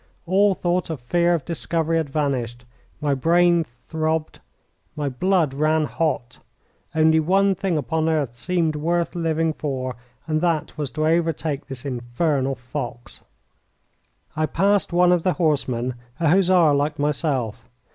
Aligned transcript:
All 0.25 0.55
thought 0.55 0.89
of 0.89 0.99
fear 0.99 1.35
of 1.35 1.45
discovery 1.45 1.97
had 1.97 2.09
vanished. 2.09 2.65
My 3.01 3.13
brain 3.13 3.63
throbbed, 3.85 4.39
my 4.95 5.09
blood 5.09 5.53
ran 5.53 5.85
hot 5.85 6.39
only 6.95 7.19
one 7.19 7.53
thing 7.53 7.77
upon 7.77 8.09
earth 8.09 8.33
seemed 8.35 8.75
worth 8.75 9.13
living 9.13 9.53
for, 9.53 9.95
and 10.25 10.41
that 10.41 10.75
was 10.75 10.89
to 10.93 11.05
overtake 11.05 11.67
this 11.67 11.85
infernal 11.85 12.55
fox. 12.55 13.21
I 14.35 14.47
passed 14.47 14.91
one 14.91 15.11
of 15.11 15.21
the 15.21 15.33
horsemen 15.33 15.93
a 16.19 16.29
Hussar 16.29 16.73
like 16.73 16.97
myself. 16.97 17.69